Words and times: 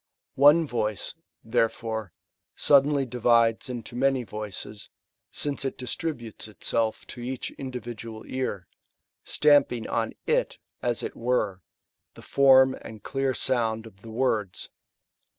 One 0.39 0.65
voice, 0.65 1.13
therefore, 1.43 2.11
suddenly 2.55 3.05
divides 3.05 3.69
into 3.69 3.95
many 3.95 4.23
voices, 4.23 4.89
since 5.29 5.63
it 5.63 5.77
distributes 5.77 6.47
itself 6.47 7.05
to 7.05 7.21
each 7.21 7.51
individual 7.51 8.25
ear, 8.25 8.67
stamping 9.23 9.87
on 9.87 10.13
t/; 10.25 10.33
a« 10.33 10.45
it 10.81 11.15
were, 11.15 11.61
the 12.15 12.23
form 12.23 12.75
and 12.81 13.03
clear 13.03 13.35
sound 13.35 13.85
of 13.85 14.01
the 14.01 14.09
words. 14.09 14.71